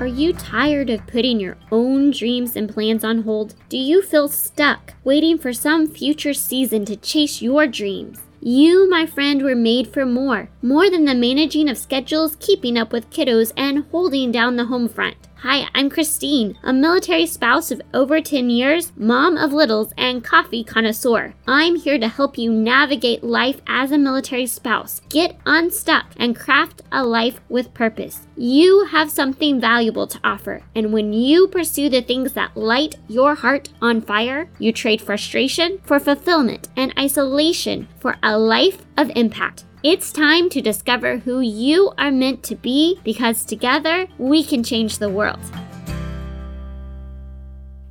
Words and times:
Are 0.00 0.06
you 0.06 0.32
tired 0.32 0.88
of 0.88 1.06
putting 1.06 1.40
your 1.40 1.58
own 1.70 2.10
dreams 2.10 2.56
and 2.56 2.72
plans 2.72 3.04
on 3.04 3.20
hold? 3.20 3.54
Do 3.68 3.76
you 3.76 4.00
feel 4.00 4.28
stuck, 4.28 4.94
waiting 5.04 5.36
for 5.36 5.52
some 5.52 5.86
future 5.86 6.32
season 6.32 6.86
to 6.86 6.96
chase 6.96 7.42
your 7.42 7.66
dreams? 7.66 8.18
You, 8.40 8.88
my 8.88 9.04
friend, 9.04 9.42
were 9.42 9.54
made 9.54 9.92
for 9.92 10.06
more. 10.06 10.48
More 10.62 10.88
than 10.88 11.04
the 11.04 11.14
managing 11.14 11.68
of 11.68 11.76
schedules, 11.76 12.38
keeping 12.40 12.78
up 12.78 12.94
with 12.94 13.10
kiddos, 13.10 13.52
and 13.58 13.84
holding 13.90 14.32
down 14.32 14.56
the 14.56 14.64
home 14.64 14.88
front. 14.88 15.18
Hi, 15.42 15.66
I'm 15.74 15.88
Christine, 15.88 16.58
a 16.62 16.70
military 16.70 17.24
spouse 17.24 17.70
of 17.70 17.80
over 17.94 18.20
10 18.20 18.50
years, 18.50 18.92
mom 18.94 19.38
of 19.38 19.54
littles, 19.54 19.90
and 19.96 20.22
coffee 20.22 20.62
connoisseur. 20.62 21.32
I'm 21.48 21.76
here 21.76 21.98
to 21.98 22.08
help 22.08 22.36
you 22.36 22.52
navigate 22.52 23.24
life 23.24 23.58
as 23.66 23.90
a 23.90 23.96
military 23.96 24.44
spouse, 24.44 25.00
get 25.08 25.38
unstuck, 25.46 26.08
and 26.18 26.36
craft 26.36 26.82
a 26.92 27.06
life 27.06 27.40
with 27.48 27.72
purpose. 27.72 28.26
You 28.36 28.84
have 28.90 29.10
something 29.10 29.58
valuable 29.58 30.06
to 30.08 30.20
offer, 30.22 30.62
and 30.74 30.92
when 30.92 31.14
you 31.14 31.48
pursue 31.48 31.88
the 31.88 32.02
things 32.02 32.34
that 32.34 32.54
light 32.54 32.96
your 33.08 33.34
heart 33.34 33.70
on 33.80 34.02
fire, 34.02 34.50
you 34.58 34.74
trade 34.74 35.00
frustration 35.00 35.80
for 35.86 35.98
fulfillment 35.98 36.68
and 36.76 36.92
isolation 36.98 37.88
for 37.98 38.16
a 38.22 38.36
life 38.36 38.84
of 39.00 39.10
impact. 39.16 39.64
It's 39.82 40.12
time 40.12 40.50
to 40.50 40.60
discover 40.60 41.16
who 41.16 41.40
you 41.40 41.90
are 41.96 42.10
meant 42.10 42.42
to 42.44 42.54
be 42.54 43.00
because 43.02 43.46
together 43.46 44.06
we 44.18 44.44
can 44.44 44.62
change 44.62 44.98
the 44.98 45.08
world. 45.08 45.40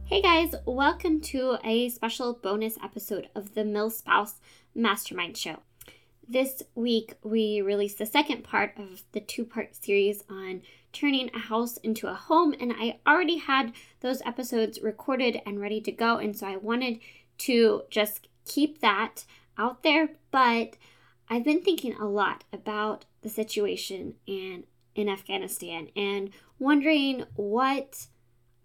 Hey 0.06 0.22
guys, 0.22 0.54
welcome 0.66 1.20
to 1.22 1.58
a 1.64 1.90
special 1.90 2.34
bonus 2.34 2.78
episode 2.84 3.28
of 3.34 3.56
the 3.56 3.62
MilSpouse 3.62 4.36
Mastermind 4.76 5.36
Show. 5.36 5.58
This 6.28 6.62
week 6.76 7.16
we 7.24 7.60
released 7.60 7.98
the 7.98 8.06
second 8.06 8.44
part 8.44 8.74
of 8.78 9.02
the 9.14 9.20
two 9.20 9.46
part 9.46 9.76
series 9.76 10.24
on 10.30 10.62
turning 10.94 11.32
a 11.34 11.40
house 11.40 11.78
into 11.78 12.08
a 12.08 12.14
home, 12.14 12.54
and 12.60 12.72
I 12.72 13.00
already 13.08 13.38
had 13.38 13.74
those 14.02 14.22
episodes 14.28 14.80
recorded 14.84 15.42
and 15.44 15.60
ready 15.60 15.82
to 15.82 15.92
go, 15.92 16.18
and 16.18 16.38
so 16.38 16.46
I 16.46 16.58
wanted 16.58 17.00
to 17.40 17.84
just 17.90 18.28
keep 18.46 18.82
that 18.82 19.26
out 19.58 19.82
there, 19.82 20.10
but 20.30 20.76
I've 21.30 21.44
been 21.44 21.62
thinking 21.62 21.94
a 21.94 22.06
lot 22.06 22.44
about 22.52 23.06
the 23.22 23.30
situation 23.30 24.16
in 24.26 24.64
in 24.96 25.08
Afghanistan 25.08 25.90
and 25.96 26.32
wondering 26.58 27.26
what 27.36 28.08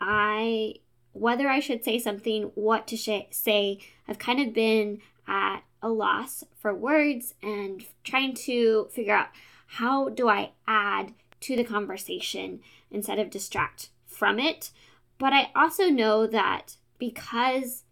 I 0.01 0.77
whether 1.13 1.49
I 1.49 1.61
should 1.61 1.85
say 1.85 1.99
something, 1.99 2.51
what 2.55 2.87
to 2.89 2.97
sh- 2.97 3.31
say. 3.31 3.79
I've 4.09 4.19
kind 4.19 4.41
of 4.41 4.53
been 4.53 5.01
at 5.29 5.61
a 5.81 5.89
loss 5.89 6.43
for 6.59 6.75
words 6.75 7.35
and 7.43 7.85
trying 8.03 8.35
to 8.35 8.89
figure 8.91 9.15
out 9.15 9.29
how 9.67 10.09
do 10.09 10.29
I 10.29 10.51
add 10.67 11.13
to 11.41 11.57
the 11.57 11.65
conversation 11.65 12.61
instead 12.91 13.19
of 13.19 13.31
distract 13.31 13.91
from 14.07 14.39
it. 14.39 14.71
But 15.19 15.33
I 15.33 15.51
also 15.55 15.89
know 15.89 16.27
that 16.27 16.77
because 16.99 17.85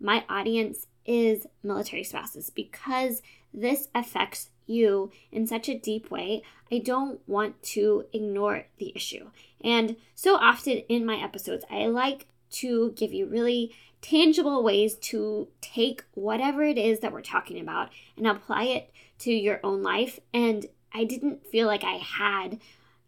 my 0.00 0.24
audience 0.28 0.86
is 1.04 1.46
military 1.62 2.02
spouses, 2.02 2.50
because 2.50 3.22
this 3.54 3.88
affects 3.94 4.50
you 4.66 5.10
in 5.30 5.46
such 5.46 5.68
a 5.68 5.78
deep 5.78 6.10
way, 6.10 6.42
I 6.70 6.78
don't 6.78 7.20
want 7.28 7.62
to 7.62 8.06
ignore 8.12 8.66
the 8.78 8.92
issue. 8.94 9.30
And 9.62 9.96
so 10.14 10.36
often 10.36 10.78
in 10.88 11.06
my 11.06 11.16
episodes, 11.16 11.64
I 11.70 11.86
like 11.86 12.26
to 12.52 12.92
give 12.92 13.12
you 13.12 13.26
really 13.26 13.72
tangible 14.00 14.62
ways 14.62 14.96
to 14.96 15.48
take 15.60 16.04
whatever 16.12 16.62
it 16.62 16.76
is 16.76 17.00
that 17.00 17.12
we're 17.12 17.22
talking 17.22 17.60
about 17.60 17.90
and 18.16 18.26
apply 18.26 18.64
it 18.64 18.90
to 19.20 19.32
your 19.32 19.60
own 19.62 19.82
life. 19.82 20.20
And 20.32 20.66
I 20.92 21.04
didn't 21.04 21.46
feel 21.46 21.66
like 21.66 21.84
I 21.84 21.96
had, 21.96 22.60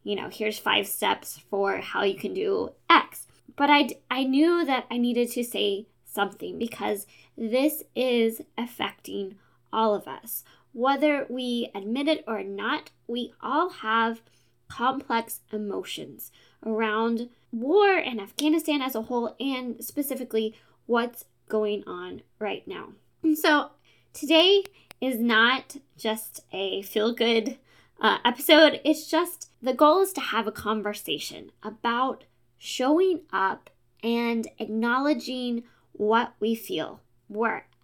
you 0.05 0.17
know, 0.17 0.29
here's 0.31 0.59
five 0.59 0.87
steps 0.87 1.41
for 1.51 1.79
how 1.79 2.03
you 2.03 2.17
can 2.17 2.35
do 2.35 2.71
X. 2.89 3.27
But 3.57 3.71
I, 3.71 3.91
I 4.11 4.25
knew 4.25 4.65
that 4.65 4.87
I 4.91 4.99
needed 4.99 5.31
to 5.33 5.45
say 5.45 5.87
something 6.05 6.59
because 6.59 7.07
this 7.37 7.83
is 7.95 8.43
affecting 8.57 9.37
all 9.73 9.95
of 9.95 10.07
us. 10.09 10.45
Whether 10.73 11.27
we 11.29 11.71
admit 11.75 12.09
it 12.09 12.25
or 12.27 12.43
not, 12.43 12.91
we 13.07 13.33
all 13.43 13.71
have 13.71 14.23
complex 14.69 15.41
emotions 15.53 16.31
around 16.65 17.29
war 17.53 17.97
and 17.97 18.21
Afghanistan 18.21 18.83
as 18.83 18.95
a 18.95 19.03
whole, 19.03 19.35
and 19.41 19.83
specifically 19.83 20.55
what's 20.87 21.25
going 21.49 21.85
on 21.87 22.23
right 22.39 22.67
now. 22.67 22.89
And 23.23 23.39
so 23.39 23.71
today 24.13 24.65
is 25.01 25.19
not 25.19 25.77
just 25.97 26.41
a 26.53 26.83
feel 26.83 27.15
good 27.15 27.59
uh, 28.01 28.19
episode, 28.25 28.81
it's 28.85 29.09
just 29.09 29.51
the 29.63 29.73
goal 29.73 30.03
is 30.03 30.13
to 30.13 30.21
have 30.21 30.47
a 30.47 30.53
conversation 30.53 31.51
about 31.63 32.25
showing 32.59 33.21
up 33.33 33.71
and 34.03 34.49
acknowledging 34.59 35.65
what 35.93 36.35
we 36.41 36.55
feel 36.55 37.01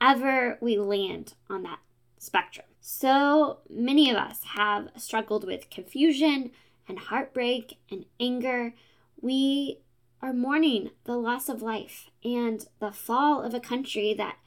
wherever 0.02 0.58
we 0.60 0.76
land 0.78 1.34
on 1.48 1.62
that 1.62 1.78
spectrum. 2.18 2.66
So 2.80 3.58
many 3.70 4.10
of 4.10 4.16
us 4.16 4.42
have 4.54 4.88
struggled 4.96 5.46
with 5.46 5.70
confusion 5.70 6.50
and 6.88 6.98
heartbreak 6.98 7.78
and 7.90 8.04
anger. 8.18 8.74
We 9.20 9.78
are 10.20 10.32
mourning 10.32 10.90
the 11.04 11.16
loss 11.16 11.48
of 11.48 11.62
life 11.62 12.10
and 12.24 12.66
the 12.80 12.92
fall 12.92 13.42
of 13.42 13.54
a 13.54 13.60
country 13.60 14.12
that 14.14 14.38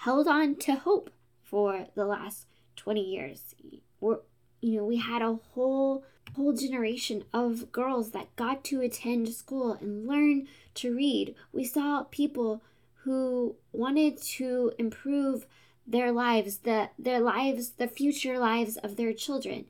held 0.00 0.26
on 0.26 0.56
to 0.56 0.76
hope 0.76 1.10
for 1.42 1.86
the 1.94 2.06
last 2.06 2.46
20 2.76 3.00
years. 3.00 3.54
We're, 4.00 4.20
you 4.60 4.78
know, 4.78 4.84
we 4.84 4.96
had 4.96 5.20
a 5.22 5.38
whole 5.52 6.04
whole 6.36 6.54
generation 6.54 7.24
of 7.34 7.70
girls 7.72 8.12
that 8.12 8.34
got 8.36 8.64
to 8.64 8.80
attend 8.80 9.28
school 9.28 9.72
and 9.74 10.06
learn 10.06 10.48
to 10.72 10.94
read. 10.94 11.34
We 11.52 11.64
saw 11.64 12.04
people 12.04 12.62
who 13.04 13.56
wanted 13.72 14.20
to 14.22 14.72
improve 14.78 15.46
their 15.86 16.12
lives, 16.12 16.58
the 16.58 16.90
their 16.98 17.20
lives, 17.20 17.70
the 17.70 17.88
future 17.88 18.38
lives 18.38 18.76
of 18.76 18.96
their 18.96 19.12
children. 19.12 19.66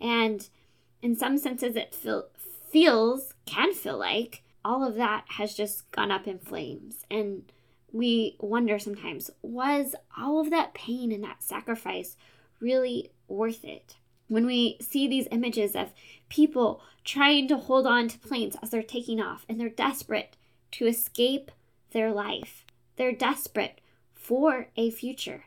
And 0.00 0.48
in 1.02 1.16
some 1.16 1.38
senses 1.38 1.76
it 1.76 1.94
feel, 1.94 2.26
feels 2.70 3.34
can 3.46 3.72
feel 3.72 3.98
like 3.98 4.42
all 4.64 4.82
of 4.82 4.94
that 4.96 5.24
has 5.28 5.54
just 5.54 5.90
gone 5.92 6.10
up 6.10 6.26
in 6.26 6.38
flames. 6.38 7.04
And 7.10 7.50
we 7.92 8.36
wonder 8.40 8.78
sometimes, 8.78 9.30
was 9.42 9.94
all 10.18 10.40
of 10.40 10.50
that 10.50 10.74
pain 10.74 11.12
and 11.12 11.22
that 11.24 11.42
sacrifice 11.42 12.16
really 12.60 13.10
worth 13.28 13.64
it? 13.64 13.96
When 14.28 14.46
we 14.46 14.78
see 14.80 15.06
these 15.06 15.28
images 15.30 15.76
of 15.76 15.92
people 16.28 16.82
trying 17.04 17.46
to 17.48 17.58
hold 17.58 17.86
on 17.86 18.08
to 18.08 18.18
planes 18.18 18.56
as 18.62 18.70
they're 18.70 18.82
taking 18.82 19.20
off 19.20 19.44
and 19.48 19.60
they're 19.60 19.68
desperate 19.68 20.36
to 20.72 20.86
escape 20.86 21.50
their 21.92 22.10
life, 22.10 22.64
they're 22.96 23.12
desperate 23.12 23.80
for 24.14 24.68
a 24.76 24.90
future. 24.90 25.44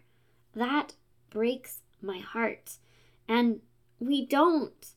That 0.55 0.93
breaks 1.29 1.79
my 2.01 2.19
heart. 2.19 2.77
And 3.27 3.61
we 3.99 4.25
don't 4.25 4.93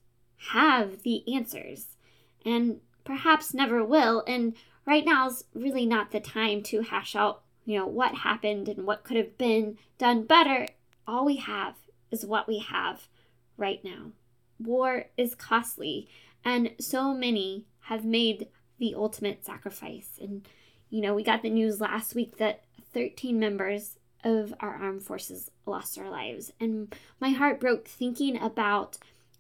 have 0.53 1.03
the 1.03 1.23
answers, 1.35 1.97
and 2.45 2.81
perhaps 3.05 3.53
never 3.53 3.85
will. 3.85 4.23
And 4.27 4.55
right 4.87 5.05
now 5.05 5.29
is 5.29 5.45
really 5.55 5.87
not 5.87 6.11
the 6.11 6.21
time 6.21 6.63
to 6.65 6.83
hash 6.83 7.15
out, 7.17 7.43
you 7.65 7.79
know, 7.79 7.87
what 7.87 8.17
happened 8.17 8.69
and 8.69 8.87
what 8.87 9.05
could 9.05 9.17
have 9.17 9.37
been 9.37 9.79
done 9.99 10.25
better. 10.25 10.69
All 11.07 11.25
we 11.25 11.37
have 11.37 11.75
is 12.11 12.25
what 12.25 12.49
we 12.49 12.59
have 12.59 13.09
right 13.57 13.83
now. 13.85 14.13
War 14.59 15.07
is 15.17 15.35
costly, 15.35 16.09
and 16.45 16.73
so 16.79 17.15
many 17.15 17.67
have 17.83 18.05
made 18.05 18.49
the 18.79 18.95
ultimate 18.95 19.45
sacrifice. 19.45 20.19
And, 20.21 20.47
you 20.91 21.01
know, 21.01 21.15
we 21.15 21.23
got 21.23 21.43
the 21.43 21.51
news 21.51 21.81
last 21.81 22.15
week 22.15 22.37
that 22.39 22.65
13 22.93 23.39
members 23.39 23.97
of 24.23 24.53
our 24.61 24.75
armed 24.75 25.03
forces 25.03 25.51
lost 25.65 25.97
their 25.97 26.11
lives. 26.11 26.53
And 26.61 26.95
my 27.21 27.31
heart 27.31 27.61
broke 27.61 27.87
thinking 27.89 28.41
about 28.41 28.99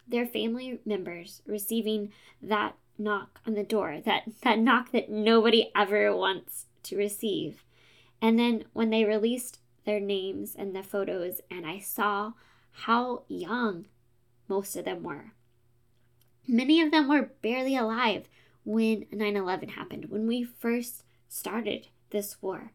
their 0.08 0.26
family 0.26 0.80
members 0.84 1.42
receiving 1.46 2.12
that 2.40 2.76
knock 2.96 3.40
on 3.46 3.54
the 3.54 3.64
door, 3.64 4.00
that, 4.04 4.24
that 4.42 4.58
knock 4.58 4.92
that 4.92 5.10
nobody 5.10 5.70
ever 5.76 6.14
wants 6.16 6.66
to 6.84 6.96
receive. 6.96 7.64
And 8.22 8.38
then 8.38 8.64
when 8.72 8.90
they 8.90 9.04
released 9.04 9.58
their 9.84 10.00
names 10.00 10.54
and 10.56 10.74
the 10.74 10.82
photos, 10.82 11.40
and 11.50 11.66
I 11.66 11.78
saw 11.78 12.32
how 12.72 13.22
young 13.28 13.86
most 14.48 14.76
of 14.76 14.84
them 14.84 15.02
were. 15.02 15.32
Many 16.46 16.80
of 16.80 16.90
them 16.90 17.08
were 17.08 17.30
barely 17.42 17.76
alive 17.76 18.28
when 18.64 19.06
9 19.10 19.36
11 19.36 19.70
happened, 19.70 20.06
when 20.10 20.26
we 20.26 20.42
first 20.42 21.04
started 21.30 21.86
this 22.10 22.42
war. 22.42 22.72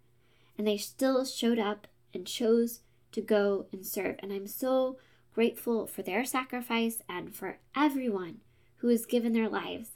And 0.58 0.66
they 0.66 0.78
still 0.78 1.26
showed 1.26 1.60
up 1.60 1.88
and 2.14 2.26
chose 2.26 2.80
to 3.12 3.22
go 3.22 3.68
and 3.72 3.86
serve. 3.86 4.16
And 4.20 4.32
I'm 4.32 4.48
so 4.48 4.98
grateful 5.34 5.86
for 5.86 6.02
their 6.02 6.26
sacrifice 6.26 7.04
and 7.08 7.36
for 7.36 7.58
everyone 7.76 8.38
who 8.78 8.88
has 8.88 9.06
given 9.06 9.34
their 9.34 9.50
lives 9.50 9.90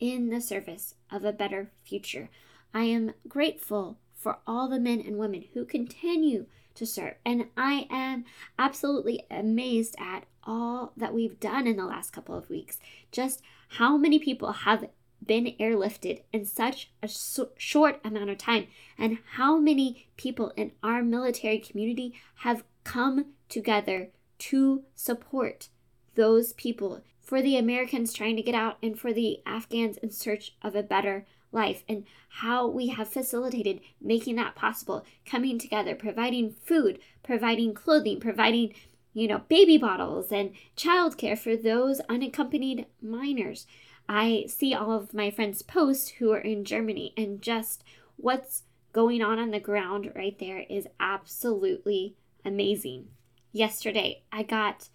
in 0.00 0.30
the 0.30 0.40
service 0.40 0.94
of 1.10 1.24
a 1.24 1.32
better 1.32 1.70
future. 1.84 2.30
I 2.72 2.84
am 2.84 3.12
grateful 3.28 3.98
for 4.14 4.38
all 4.46 4.68
the 4.68 4.80
men 4.80 5.00
and 5.00 5.18
women 5.18 5.44
who 5.52 5.64
continue 5.64 6.46
to 6.74 6.86
serve. 6.86 7.14
And 7.24 7.46
I 7.56 7.86
am 7.90 8.24
absolutely 8.58 9.24
amazed 9.30 9.94
at 9.98 10.24
all 10.44 10.92
that 10.96 11.14
we've 11.14 11.40
done 11.40 11.66
in 11.66 11.76
the 11.76 11.86
last 11.86 12.12
couple 12.12 12.36
of 12.36 12.50
weeks. 12.50 12.78
Just 13.12 13.42
how 13.68 13.96
many 13.96 14.18
people 14.18 14.52
have 14.52 14.88
been 15.26 15.54
airlifted 15.60 16.22
in 16.32 16.44
such 16.44 16.90
a 17.02 17.08
so- 17.08 17.50
short 17.56 18.00
amount 18.04 18.30
of 18.30 18.38
time, 18.38 18.66
and 18.98 19.18
how 19.32 19.58
many 19.58 20.08
people 20.16 20.52
in 20.56 20.72
our 20.82 21.02
military 21.02 21.58
community 21.58 22.14
have 22.36 22.64
come 22.84 23.26
together 23.48 24.10
to 24.38 24.84
support 24.94 25.68
those 26.14 26.52
people? 26.52 27.02
For 27.20 27.40
the 27.40 27.56
Americans 27.56 28.12
trying 28.12 28.36
to 28.36 28.42
get 28.42 28.54
out 28.54 28.76
and 28.82 28.98
for 28.98 29.12
the 29.12 29.40
Afghans 29.46 29.96
in 29.96 30.10
search 30.10 30.54
of 30.60 30.74
a 30.74 30.82
better 30.82 31.26
life? 31.54 31.84
And 31.88 32.04
how 32.28 32.66
we 32.66 32.88
have 32.88 33.08
facilitated 33.08 33.80
making 34.00 34.36
that 34.36 34.56
possible, 34.56 35.06
coming 35.24 35.58
together, 35.58 35.94
providing 35.94 36.50
food, 36.50 36.98
providing 37.22 37.72
clothing, 37.72 38.20
providing, 38.20 38.74
you 39.14 39.28
know, 39.28 39.42
baby 39.48 39.78
bottles 39.78 40.32
and 40.32 40.50
childcare 40.76 41.38
for 41.38 41.56
those 41.56 42.00
unaccompanied 42.10 42.86
minors. 43.00 43.66
I 44.08 44.44
see 44.48 44.74
all 44.74 44.92
of 44.92 45.14
my 45.14 45.30
friends 45.30 45.62
posts 45.62 46.08
who 46.10 46.32
are 46.32 46.38
in 46.38 46.64
Germany 46.64 47.12
and 47.16 47.40
just 47.40 47.82
what's 48.16 48.62
going 48.92 49.22
on 49.22 49.38
on 49.38 49.50
the 49.50 49.60
ground 49.60 50.12
right 50.14 50.38
there 50.38 50.64
is 50.68 50.86
absolutely 51.00 52.16
amazing. 52.44 53.08
Yesterday, 53.52 54.22
I 54.30 54.42
got 54.42 54.88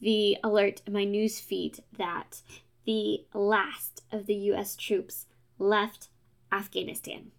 the 0.00 0.38
alert 0.42 0.82
in 0.86 0.92
my 0.92 1.04
news 1.04 1.40
feed 1.40 1.82
that 1.96 2.42
the 2.84 3.24
last 3.32 4.02
of 4.10 4.26
the 4.26 4.34
US 4.34 4.76
troops 4.76 5.26
left 5.58 6.08
Afghanistan. 6.50 7.30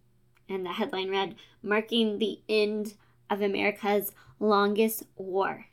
And 0.47 0.65
the 0.65 0.73
headline 0.73 1.09
read, 1.09 1.35
marking 1.63 2.19
the 2.19 2.39
end 2.47 2.95
of 3.29 3.41
America's 3.41 4.11
longest 4.39 5.03
war. 5.15 5.65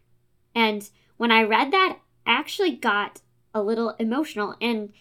And 0.55 0.89
when 1.17 1.31
I 1.31 1.43
read 1.43 1.73
that, 1.73 1.99
I 2.27 2.33
actually 2.33 2.77
got 2.77 3.21
a 3.55 3.63
little 3.63 3.91
emotional 3.99 4.55
and 4.61 4.93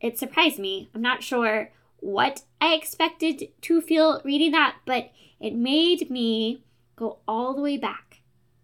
it 0.00 0.18
surprised 0.18 0.58
me. 0.58 0.88
I'm 0.94 1.02
not 1.02 1.22
sure 1.22 1.70
what 2.00 2.42
I 2.60 2.74
expected 2.74 3.48
to 3.62 3.80
feel 3.80 4.20
reading 4.24 4.52
that, 4.52 4.76
but 4.84 5.10
it 5.40 5.54
made 5.54 6.10
me 6.10 6.62
go 6.96 7.18
all 7.26 7.54
the 7.54 7.62
way 7.62 7.76
back 7.76 8.20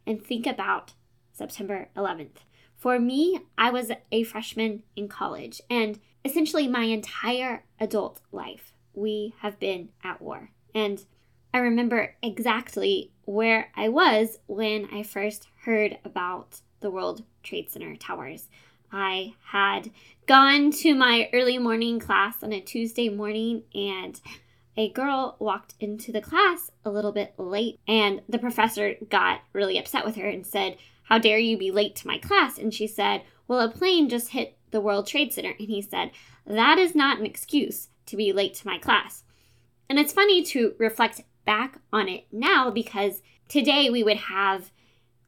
and 0.06 0.22
think 0.22 0.46
about 0.46 0.92
September 1.32 1.88
11th. 1.96 2.44
For 2.76 2.98
me, 2.98 3.40
I 3.56 3.70
was 3.70 3.90
a 4.12 4.24
freshman 4.24 4.82
in 4.94 5.08
college, 5.08 5.60
and 5.70 5.98
essentially 6.24 6.68
my 6.68 6.84
entire 6.84 7.64
adult 7.80 8.20
life, 8.30 8.72
we 8.92 9.34
have 9.38 9.58
been 9.58 9.88
at 10.02 10.20
war. 10.20 10.50
And 10.74 11.04
I 11.52 11.58
remember 11.58 12.14
exactly 12.22 13.12
where 13.24 13.70
I 13.74 13.88
was 13.88 14.38
when 14.46 14.88
I 14.92 15.02
first 15.02 15.48
heard 15.64 15.98
about 16.04 16.60
the 16.80 16.90
World 16.90 17.24
Trade 17.42 17.70
Center 17.70 17.96
towers. 17.96 18.48
I 18.94 19.34
had 19.46 19.90
gone 20.26 20.70
to 20.70 20.94
my 20.94 21.28
early 21.32 21.58
morning 21.58 21.98
class 21.98 22.42
on 22.44 22.52
a 22.52 22.60
Tuesday 22.60 23.08
morning 23.08 23.64
and 23.74 24.20
a 24.76 24.90
girl 24.90 25.36
walked 25.40 25.74
into 25.80 26.12
the 26.12 26.20
class 26.20 26.70
a 26.84 26.90
little 26.90 27.10
bit 27.10 27.34
late 27.36 27.80
and 27.88 28.22
the 28.28 28.38
professor 28.38 28.94
got 29.10 29.40
really 29.52 29.78
upset 29.78 30.04
with 30.04 30.14
her 30.14 30.28
and 30.28 30.46
said, 30.46 30.76
How 31.02 31.18
dare 31.18 31.38
you 31.38 31.58
be 31.58 31.72
late 31.72 31.96
to 31.96 32.06
my 32.06 32.18
class? 32.18 32.56
And 32.56 32.72
she 32.72 32.86
said, 32.86 33.22
Well, 33.48 33.60
a 33.60 33.68
plane 33.68 34.08
just 34.08 34.28
hit 34.28 34.56
the 34.70 34.80
World 34.80 35.08
Trade 35.08 35.32
Center. 35.32 35.54
And 35.58 35.68
he 35.68 35.82
said, 35.82 36.12
That 36.46 36.78
is 36.78 36.94
not 36.94 37.18
an 37.18 37.26
excuse 37.26 37.88
to 38.06 38.16
be 38.16 38.32
late 38.32 38.54
to 38.54 38.66
my 38.66 38.78
class. 38.78 39.24
And 39.88 39.98
it's 39.98 40.12
funny 40.12 40.44
to 40.44 40.74
reflect 40.78 41.22
back 41.44 41.80
on 41.92 42.08
it 42.08 42.26
now 42.30 42.70
because 42.70 43.22
today 43.48 43.90
we 43.90 44.04
would 44.04 44.16
have 44.16 44.70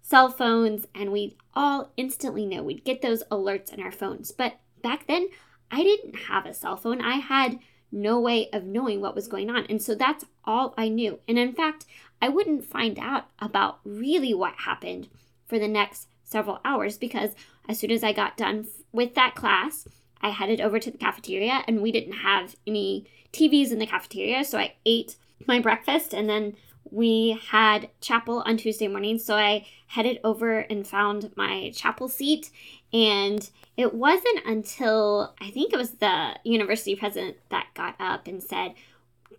cell 0.07 0.31
phones 0.31 0.87
and 0.95 1.11
we'd 1.11 1.35
all 1.55 1.91
instantly 1.97 2.47
know. 2.47 2.63
We'd 2.63 2.85
get 2.85 3.03
those 3.03 3.25
alerts 3.25 3.73
in 3.73 3.83
our 3.83 3.91
phones. 3.91 4.31
But 4.31 4.61
back 4.81 5.09
then, 5.09 5.29
I 5.69 5.83
didn't 5.83 6.15
have 6.29 6.47
a 6.47 6.55
cell 6.55 6.77
phone. 6.77 7.01
I 7.01 7.17
had 7.17 7.59
no 7.91 8.21
way 8.21 8.49
of 8.53 8.63
knowing 8.63 9.01
what 9.01 9.17
was 9.17 9.27
going 9.27 9.51
on. 9.51 9.67
And 9.69 9.83
so 9.83 9.97
that's 9.97 10.25
all 10.45 10.75
I 10.79 10.89
knew. 10.89 11.19
And 11.27 11.41
in 11.41 11.53
fact, 11.53 11.87
I 12.23 12.29
wouldn't 12.29 12.65
find 12.65 12.99
out 13.01 13.25
about 13.41 13.81
really 13.85 14.33
what 14.33 14.55
happened 14.59 15.09
for 15.45 15.59
the 15.59 15.67
next 15.67 16.07
several 16.23 16.61
hours 16.65 16.99
because 16.99 17.33
as 17.69 17.81
soon 17.81 17.91
as 17.91 18.05
I 18.05 18.13
got 18.13 18.37
done 18.37 18.69
with 18.93 19.17
that 19.17 19.35
class, 19.35 19.89
I 20.21 20.31
headed 20.31 20.61
over 20.61 20.79
to 20.79 20.91
the 20.91 20.99
cafeteria 20.99 21.65
and 21.67 21.83
we 21.83 21.91
didn't 21.91 22.19
have 22.19 22.55
any 22.65 23.07
TVs 23.33 23.73
in 23.73 23.81
the 23.81 23.87
cafeteria. 23.87 24.45
So 24.45 24.59
I 24.59 24.75
ate 24.85 25.17
my 25.49 25.59
breakfast 25.59 26.15
and 26.15 26.29
then 26.29 26.55
we 26.91 27.39
had 27.49 27.91
chapel 28.01 28.43
on 28.47 28.57
Tuesday 28.57 28.89
morning. 28.89 29.19
So 29.19 29.37
I 29.37 29.67
headed 29.87 30.21
over 30.25 30.59
and 30.59 30.87
found 30.87 31.33
my 31.37 31.71
chapel 31.75 32.09
seat. 32.09 32.51
And 32.93 33.49
it 33.77 33.95
wasn't 33.95 34.45
until 34.47 35.35
I 35.41 35.51
think 35.51 35.73
it 35.73 35.79
was 35.79 35.91
the 35.91 36.37
university 36.45 36.97
president 36.97 37.37
that 37.51 37.69
got 37.75 37.97
up 38.01 38.27
and 38.27 38.43
said, 38.43 38.75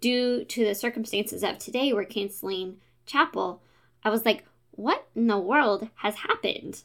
due 0.01 0.43
to 0.45 0.65
the 0.65 0.75
circumstances 0.75 1.43
of 1.43 1.57
today, 1.57 1.93
we're 1.93 2.05
canceling 2.05 2.77
chapel. 3.05 3.61
I 4.03 4.09
was 4.09 4.25
like, 4.25 4.45
what 4.71 5.07
in 5.15 5.27
the 5.27 5.39
world 5.39 5.89
has 5.95 6.15
happened? 6.15 6.83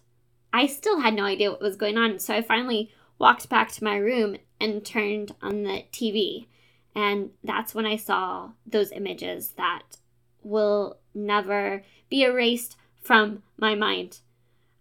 I 0.53 0.67
still 0.67 1.01
had 1.01 1.15
no 1.15 1.25
idea 1.25 1.51
what 1.51 1.61
was 1.61 1.77
going 1.77 1.99
on. 1.99 2.19
So 2.19 2.35
I 2.35 2.43
finally 2.43 2.91
walked 3.19 3.49
back 3.49 3.71
to 3.73 3.85
my 3.85 3.97
room 3.97 4.37
and 4.61 4.85
turned 4.85 5.35
on 5.43 5.63
the 5.63 5.85
TV. 5.93 6.47
And 6.95 7.31
that's 7.43 7.75
when 7.75 7.87
I 7.87 7.97
saw 7.97 8.51
those 8.67 8.93
images 8.93 9.53
that 9.57 9.97
will 10.43 10.99
never 11.15 11.83
be 12.09 12.23
erased 12.23 12.77
from 13.01 13.43
my 13.57 13.75
mind. 13.75 14.21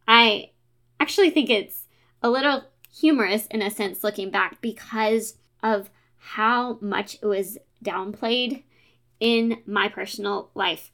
I 0.08 0.52
actually 1.00 1.30
think 1.30 1.50
it's 1.50 1.88
a 2.22 2.30
little 2.30 2.66
humorous 2.94 3.48
in 3.48 3.62
a 3.62 3.72
sense 3.72 4.04
looking 4.04 4.30
back 4.30 4.62
because 4.62 5.36
of 5.64 5.90
how 6.18 6.78
much 6.82 7.18
it 7.22 7.26
was 7.26 7.58
downplayed 7.84 8.64
in 9.20 9.60
my 9.66 9.88
personal 9.88 10.50
life. 10.54 10.92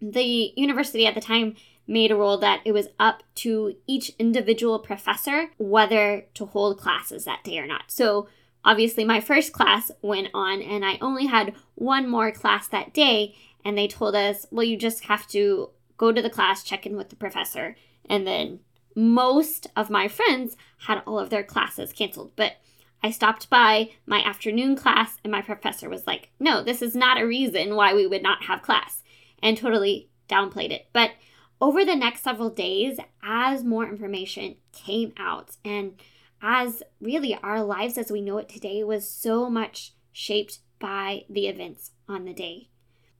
The 0.00 0.52
university 0.56 1.06
at 1.06 1.14
the 1.14 1.20
time 1.20 1.54
made 1.86 2.10
a 2.10 2.16
rule 2.16 2.38
that 2.38 2.60
it 2.64 2.72
was 2.72 2.88
up 2.98 3.22
to 3.34 3.76
each 3.86 4.10
individual 4.18 4.78
professor 4.78 5.50
whether 5.58 6.24
to 6.34 6.46
hold 6.46 6.78
classes 6.78 7.24
that 7.24 7.44
day 7.44 7.58
or 7.58 7.66
not. 7.66 7.84
So, 7.88 8.28
obviously, 8.64 9.04
my 9.04 9.20
first 9.20 9.52
class 9.52 9.90
went 10.00 10.28
on, 10.32 10.62
and 10.62 10.84
I 10.84 10.98
only 11.00 11.26
had 11.26 11.54
one 11.74 12.08
more 12.08 12.32
class 12.32 12.68
that 12.68 12.94
day. 12.94 13.34
And 13.64 13.78
they 13.78 13.88
told 13.88 14.14
us, 14.14 14.46
well, 14.50 14.64
you 14.64 14.76
just 14.76 15.04
have 15.04 15.26
to 15.28 15.70
go 15.96 16.12
to 16.12 16.22
the 16.22 16.30
class, 16.30 16.64
check 16.64 16.86
in 16.86 16.96
with 16.96 17.10
the 17.10 17.16
professor, 17.16 17.76
and 18.08 18.26
then 18.26 18.60
most 18.94 19.68
of 19.76 19.88
my 19.88 20.08
friends 20.08 20.56
had 20.86 21.02
all 21.06 21.18
of 21.18 21.30
their 21.30 21.44
classes 21.44 21.92
canceled. 21.92 22.32
But 22.36 22.56
I 23.02 23.10
stopped 23.10 23.48
by 23.50 23.90
my 24.06 24.22
afternoon 24.22 24.76
class, 24.76 25.16
and 25.24 25.30
my 25.30 25.42
professor 25.42 25.88
was 25.88 26.06
like, 26.06 26.30
no, 26.38 26.62
this 26.62 26.82
is 26.82 26.94
not 26.94 27.20
a 27.20 27.26
reason 27.26 27.74
why 27.74 27.94
we 27.94 28.06
would 28.06 28.22
not 28.22 28.44
have 28.44 28.62
class, 28.62 29.02
and 29.42 29.56
totally 29.56 30.08
downplayed 30.28 30.70
it. 30.70 30.88
But 30.92 31.12
over 31.60 31.84
the 31.84 31.94
next 31.94 32.22
several 32.22 32.50
days, 32.50 32.98
as 33.22 33.64
more 33.64 33.88
information 33.88 34.56
came 34.72 35.12
out, 35.16 35.56
and 35.64 36.00
as 36.40 36.82
really 37.00 37.38
our 37.42 37.62
lives 37.62 37.96
as 37.96 38.10
we 38.10 38.20
know 38.20 38.38
it 38.38 38.48
today 38.48 38.82
was 38.82 39.08
so 39.08 39.48
much 39.48 39.94
shaped 40.10 40.58
by 40.80 41.24
the 41.30 41.46
events 41.46 41.92
on 42.08 42.24
the 42.24 42.34
day, 42.34 42.68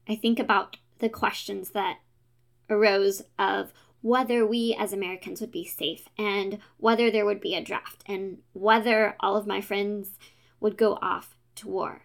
I 0.09 0.17
think 0.17 0.39
about 0.39 0.77
the 0.99 1.09
questions 1.09 1.71
that 1.71 1.99
arose 2.69 3.23
of 3.39 3.73
whether 4.01 4.45
we 4.45 4.75
as 4.79 4.93
Americans 4.93 5.41
would 5.41 5.53
be 5.53 5.65
safe 5.65 6.09
and 6.19 6.59
whether 6.77 7.11
there 7.11 7.25
would 7.25 7.41
be 7.41 7.55
a 7.55 7.63
draft 7.63 8.03
and 8.07 8.39
whether 8.53 9.17
all 9.21 9.37
of 9.37 9.47
my 9.47 9.61
friends 9.61 10.11
would 10.61 10.77
go 10.77 10.99
off 11.01 11.37
to 11.55 11.69
war. 11.69 12.03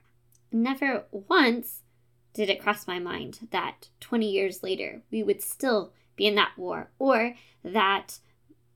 Never 0.51 1.05
once 1.11 1.81
did 2.33 2.49
it 2.49 2.61
cross 2.61 2.85
my 2.85 2.99
mind 2.99 3.47
that 3.51 3.89
20 3.99 4.29
years 4.29 4.61
later 4.61 5.01
we 5.09 5.23
would 5.23 5.41
still 5.41 5.91
be 6.15 6.27
in 6.27 6.35
that 6.35 6.51
war 6.55 6.91
or 6.99 7.35
that 7.63 8.19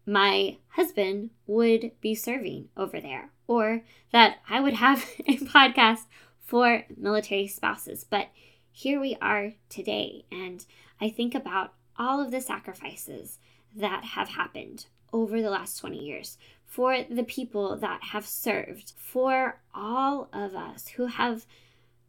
my 0.06 0.58
husband 0.70 1.30
would 1.46 1.92
be 2.02 2.16
serving 2.16 2.70
over 2.76 3.00
there 3.00 3.30
or 3.48 3.84
that 4.12 4.38
I 4.50 4.60
would 4.60 4.74
have 4.74 5.06
a 5.28 5.38
podcast 5.38 6.06
for 6.40 6.86
military 6.98 7.48
spouses. 7.48 8.04
But 8.04 8.30
here 8.72 9.00
we 9.00 9.18
are 9.22 9.54
today, 9.70 10.26
and 10.32 10.66
I 11.00 11.10
think 11.10 11.36
about 11.36 11.74
all 11.98 12.22
of 12.22 12.32
the 12.32 12.42
sacrifices 12.42 13.40
that 13.76 14.04
have 14.04 14.30
happened 14.30 14.86
over 15.14 15.42
the 15.42 15.50
last 15.50 15.78
20 15.80 15.98
years 15.98 16.38
for 16.66 17.04
the 17.10 17.24
people 17.24 17.76
that 17.76 18.02
have 18.12 18.26
served, 18.26 18.94
for 18.96 19.60
all 19.76 20.30
of 20.32 20.56
us 20.56 20.88
who 20.90 21.08
have 21.08 21.46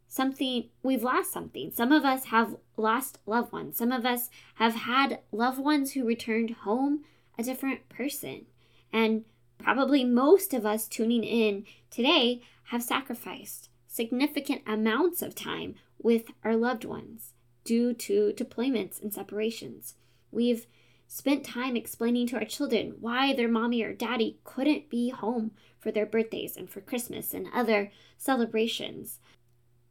something, 0.07 0.69
we've 0.85 1.03
lost 1.03 1.33
something. 1.33 1.73
Some 1.73 1.91
of 1.91 2.05
us 2.05 2.27
have 2.27 2.57
lost 2.77 3.19
loved 3.27 3.53
ones. 3.53 3.77
Some 3.77 3.91
of 3.91 4.07
us 4.07 4.31
have 4.57 4.75
had 4.75 5.19
loved 5.33 5.59
ones 5.59 5.93
who 5.93 6.07
returned 6.07 6.51
home 6.51 7.03
a 7.37 7.43
different 7.43 7.89
person. 7.89 8.47
And 8.93 9.25
probably 9.59 10.05
most 10.05 10.55
of 10.55 10.65
us 10.65 10.87
tuning 10.87 11.25
in 11.25 11.65
today 11.91 12.43
have 12.65 12.83
sacrificed 12.83 13.69
significant 13.93 14.63
amounts 14.67 15.21
of 15.21 15.35
time 15.35 15.75
with 15.99 16.31
our 16.43 16.57
loved 16.57 16.83
ones 16.83 17.35
due 17.63 17.93
to 17.93 18.33
deployments 18.35 19.01
and 19.01 19.13
separations. 19.13 19.97
We've 20.31 20.67
spent 21.07 21.45
time 21.45 21.77
explaining 21.77 22.27
to 22.29 22.37
our 22.37 22.47
children 22.47 22.95
why 23.01 23.35
their 23.35 23.49
mommy 23.49 23.83
or 23.83 23.93
daddy 23.93 24.39
couldn't 24.45 24.89
be 24.89 25.11
home 25.11 25.51
for 25.79 25.93
their 25.93 26.07
birthdays 26.07 26.57
and 26.57 26.71
for 26.71 26.81
Christmas 26.81 27.35
and 27.35 27.49
other 27.53 27.93
celebrations. 28.17 29.21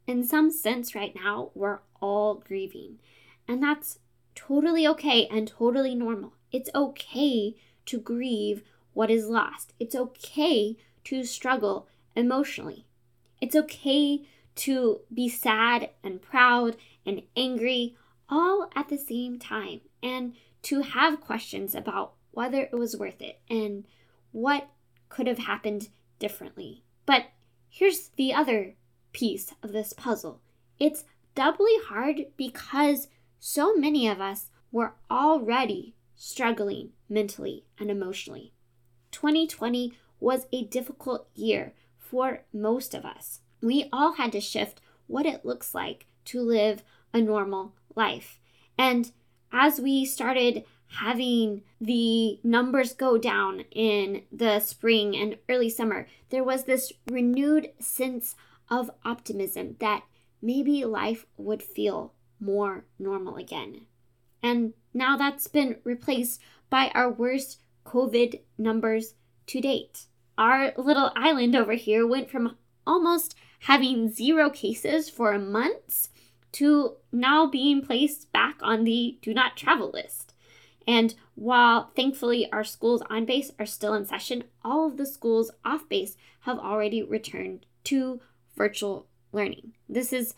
In 0.07 0.23
some 0.23 0.49
sense, 0.49 0.95
right 0.95 1.13
now, 1.13 1.51
we're 1.53 1.81
all 2.01 2.33
grieving. 2.35 2.97
And 3.47 3.61
that's 3.61 3.99
totally 4.33 4.87
okay 4.87 5.27
and 5.27 5.47
totally 5.47 5.93
normal. 5.93 6.33
It's 6.51 6.71
okay 6.73 7.55
to 7.85 7.99
grieve 7.99 8.63
what 8.93 9.11
is 9.11 9.27
lost. 9.27 9.73
It's 9.79 9.95
okay 9.95 10.75
to 11.03 11.23
struggle 11.23 11.87
emotionally. 12.15 12.87
It's 13.41 13.55
okay 13.55 14.23
to 14.55 15.01
be 15.13 15.27
sad 15.27 15.89
and 16.03 16.21
proud 16.21 16.77
and 17.05 17.23
angry 17.35 17.97
all 18.29 18.69
at 18.75 18.89
the 18.89 18.97
same 18.97 19.39
time 19.39 19.81
and 20.01 20.33
to 20.63 20.81
have 20.81 21.19
questions 21.19 21.75
about 21.75 22.13
whether 22.31 22.61
it 22.61 22.77
was 22.77 22.95
worth 22.95 23.21
it 23.21 23.41
and 23.49 23.85
what 24.31 24.69
could 25.09 25.27
have 25.27 25.39
happened 25.39 25.89
differently. 26.19 26.83
But 27.05 27.25
here's 27.67 28.09
the 28.09 28.33
other 28.33 28.75
piece 29.11 29.53
of 29.61 29.73
this 29.73 29.91
puzzle 29.93 30.39
it's 30.79 31.03
doubly 31.35 31.75
hard 31.85 32.27
because 32.37 33.07
so 33.39 33.75
many 33.75 34.07
of 34.07 34.21
us 34.21 34.49
were 34.71 34.93
already 35.09 35.95
struggling 36.15 36.91
mentally 37.09 37.65
and 37.77 37.91
emotionally. 37.91 38.53
2020 39.11 39.93
was 40.19 40.45
a 40.51 40.63
difficult 40.63 41.27
year 41.35 41.73
for 42.11 42.43
most 42.53 42.93
of 42.93 43.05
us. 43.05 43.39
We 43.61 43.87
all 43.93 44.13
had 44.13 44.33
to 44.33 44.41
shift 44.41 44.81
what 45.07 45.25
it 45.25 45.45
looks 45.45 45.73
like 45.73 46.05
to 46.25 46.41
live 46.41 46.83
a 47.13 47.21
normal 47.21 47.73
life. 47.95 48.39
And 48.77 49.11
as 49.51 49.79
we 49.79 50.05
started 50.05 50.65
having 50.87 51.63
the 51.79 52.39
numbers 52.43 52.93
go 52.93 53.17
down 53.17 53.61
in 53.71 54.23
the 54.31 54.59
spring 54.59 55.15
and 55.15 55.37
early 55.47 55.69
summer, 55.69 56.05
there 56.29 56.43
was 56.43 56.65
this 56.65 56.91
renewed 57.09 57.69
sense 57.79 58.35
of 58.69 58.91
optimism 59.05 59.77
that 59.79 60.03
maybe 60.41 60.83
life 60.83 61.25
would 61.37 61.63
feel 61.63 62.13
more 62.39 62.83
normal 62.99 63.37
again. 63.37 63.81
And 64.43 64.73
now 64.93 65.15
that's 65.15 65.47
been 65.47 65.77
replaced 65.85 66.41
by 66.69 66.91
our 66.93 67.09
worst 67.09 67.61
COVID 67.85 68.41
numbers 68.57 69.13
to 69.47 69.61
date. 69.61 70.07
Our 70.37 70.73
little 70.77 71.11
island 71.15 71.55
over 71.55 71.73
here 71.73 72.05
went 72.07 72.29
from 72.29 72.57
almost 72.85 73.35
having 73.61 74.09
zero 74.11 74.49
cases 74.49 75.09
for 75.09 75.37
months 75.37 76.09
to 76.53 76.95
now 77.11 77.45
being 77.45 77.81
placed 77.81 78.31
back 78.31 78.57
on 78.61 78.83
the 78.83 79.17
do 79.21 79.33
not 79.33 79.55
travel 79.55 79.91
list. 79.91 80.33
And 80.87 81.13
while 81.35 81.91
thankfully 81.95 82.51
our 82.51 82.63
schools 82.63 83.03
on 83.09 83.25
base 83.25 83.51
are 83.59 83.65
still 83.65 83.93
in 83.93 84.05
session, 84.05 84.45
all 84.63 84.87
of 84.87 84.97
the 84.97 85.05
schools 85.05 85.51
off 85.63 85.87
base 85.87 86.17
have 86.41 86.57
already 86.57 87.03
returned 87.03 87.65
to 87.85 88.19
virtual 88.55 89.07
learning. 89.31 89.73
This 89.87 90.11
is 90.11 90.33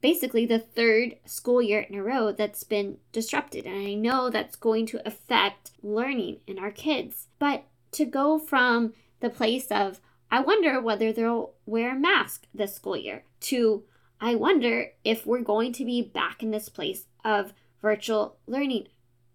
basically 0.00 0.44
the 0.44 0.58
third 0.58 1.16
school 1.24 1.62
year 1.62 1.80
in 1.80 1.94
a 1.94 2.02
row 2.02 2.32
that's 2.32 2.64
been 2.64 2.98
disrupted. 3.12 3.64
And 3.64 3.76
I 3.76 3.94
know 3.94 4.28
that's 4.28 4.56
going 4.56 4.86
to 4.86 5.06
affect 5.06 5.70
learning 5.82 6.40
in 6.46 6.58
our 6.58 6.70
kids. 6.70 7.28
But 7.38 7.64
to 7.92 8.04
go 8.04 8.38
from 8.38 8.92
the 9.22 9.30
place 9.30 9.68
of, 9.70 10.00
I 10.30 10.40
wonder 10.40 10.80
whether 10.80 11.12
they'll 11.12 11.54
wear 11.64 11.96
a 11.96 11.98
mask 11.98 12.46
this 12.52 12.74
school 12.74 12.96
year, 12.96 13.24
to, 13.42 13.84
I 14.20 14.34
wonder 14.34 14.88
if 15.04 15.24
we're 15.24 15.40
going 15.40 15.72
to 15.74 15.84
be 15.84 16.02
back 16.02 16.42
in 16.42 16.50
this 16.50 16.68
place 16.68 17.06
of 17.24 17.54
virtual 17.80 18.36
learning 18.46 18.88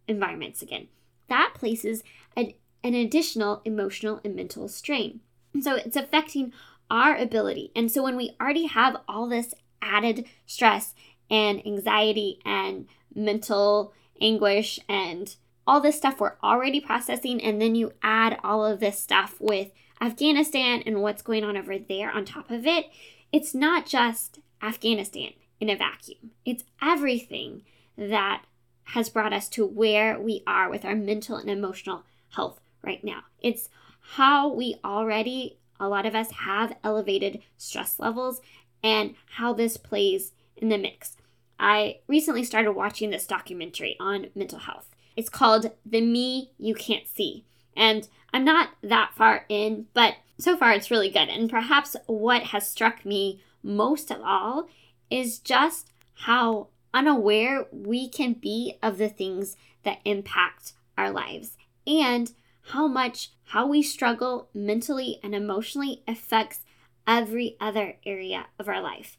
environments 0.07 0.61
again. 0.61 0.87
That 1.29 1.53
places 1.55 2.03
an, 2.35 2.53
an 2.83 2.93
additional 2.93 3.61
emotional 3.65 4.21
and 4.23 4.35
mental 4.35 4.67
strain. 4.67 5.21
And 5.53 5.63
so 5.63 5.75
it's 5.75 5.95
affecting 5.95 6.53
our 6.89 7.15
ability. 7.17 7.71
And 7.75 7.91
so 7.91 8.03
when 8.03 8.15
we 8.15 8.35
already 8.39 8.67
have 8.67 8.97
all 9.07 9.27
this 9.27 9.53
added 9.81 10.25
stress 10.45 10.93
and 11.29 11.65
anxiety 11.65 12.39
and 12.45 12.87
mental 13.13 13.93
anguish 14.21 14.79
and 14.87 15.35
all 15.67 15.81
this 15.81 15.97
stuff 15.97 16.19
we're 16.19 16.37
already 16.41 16.79
processing, 16.79 17.43
and 17.43 17.61
then 17.61 17.75
you 17.75 17.91
add 18.01 18.39
all 18.43 18.65
of 18.65 18.79
this 18.79 18.97
stuff 18.99 19.35
with 19.39 19.69
Afghanistan 19.99 20.81
and 20.85 21.01
what's 21.01 21.21
going 21.21 21.43
on 21.43 21.57
over 21.57 21.77
there 21.77 22.09
on 22.09 22.23
top 22.23 22.49
of 22.49 22.65
it, 22.65 22.85
it's 23.31 23.53
not 23.53 23.85
just 23.85 24.39
Afghanistan 24.61 25.33
in 25.59 25.69
a 25.69 25.75
vacuum. 25.75 26.31
It's 26.45 26.63
everything 26.81 27.63
that 27.97 28.43
has 28.85 29.09
brought 29.09 29.33
us 29.33 29.49
to 29.49 29.65
where 29.65 30.19
we 30.19 30.43
are 30.47 30.69
with 30.69 30.85
our 30.85 30.95
mental 30.95 31.35
and 31.35 31.49
emotional 31.49 32.03
health 32.29 32.61
right 32.81 33.03
now. 33.03 33.23
It's 33.41 33.69
how 34.11 34.47
we 34.47 34.77
already, 34.85 35.57
a 35.79 35.89
lot 35.89 36.05
of 36.05 36.15
us, 36.15 36.31
have 36.31 36.77
elevated 36.83 37.41
stress 37.57 37.99
levels 37.99 38.39
and 38.81 39.15
how 39.35 39.51
this 39.51 39.75
plays 39.75 40.31
in 40.55 40.69
the 40.69 40.77
mix. 40.77 41.17
I 41.59 41.99
recently 42.07 42.43
started 42.43 42.71
watching 42.73 43.09
this 43.09 43.27
documentary 43.27 43.97
on 43.99 44.27
mental 44.35 44.59
health. 44.59 44.87
It's 45.17 45.29
called 45.29 45.71
The 45.83 45.99
Me 45.99 46.51
You 46.57 46.75
Can't 46.75 47.07
See. 47.07 47.43
And 47.75 48.07
I'm 48.31 48.45
not 48.45 48.69
that 48.83 49.13
far 49.15 49.45
in, 49.49 49.87
but 49.93 50.15
so 50.37 50.55
far 50.55 50.71
it's 50.71 50.91
really 50.91 51.09
good. 51.09 51.27
And 51.27 51.49
perhaps 51.49 51.95
what 52.05 52.43
has 52.43 52.69
struck 52.69 53.03
me 53.03 53.41
most 53.63 54.11
of 54.11 54.21
all 54.23 54.69
is 55.09 55.39
just 55.39 55.91
how 56.13 56.67
unaware 56.93 57.65
we 57.71 58.07
can 58.07 58.33
be 58.33 58.77
of 58.81 58.97
the 58.97 59.09
things 59.09 59.57
that 59.83 59.99
impact 60.05 60.73
our 60.97 61.11
lives 61.11 61.57
and 61.85 62.31
how 62.71 62.87
much 62.87 63.31
how 63.45 63.65
we 63.65 63.81
struggle 63.81 64.49
mentally 64.53 65.19
and 65.23 65.33
emotionally 65.33 66.03
affects 66.07 66.61
every 67.07 67.55
other 67.59 67.95
area 68.05 68.47
of 68.59 68.67
our 68.67 68.81
life. 68.81 69.17